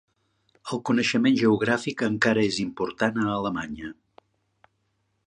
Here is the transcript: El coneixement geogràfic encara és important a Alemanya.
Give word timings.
El 0.75 0.79
coneixement 0.89 1.35
geogràfic 1.41 2.03
encara 2.09 2.45
és 2.53 2.57
important 2.65 3.21
a 3.25 3.29
Alemanya. 3.37 3.93